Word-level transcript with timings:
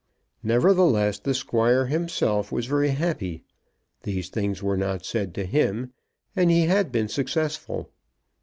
Nevertheless 0.41 1.19
the 1.19 1.35
Squire 1.35 1.85
himself 1.85 2.51
was 2.51 2.65
very 2.65 2.89
happy. 2.89 3.43
These 4.01 4.29
things 4.29 4.63
were 4.63 4.75
not 4.75 5.05
said 5.05 5.35
to 5.35 5.45
him, 5.45 5.93
and 6.35 6.49
he 6.49 6.61
had 6.65 6.91
been 6.91 7.07
successful. 7.07 7.91